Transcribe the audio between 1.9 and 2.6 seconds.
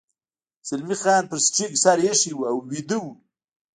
اېښی و او